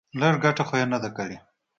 [0.19, 1.37] لږه گټه خو يې نه ده کړې.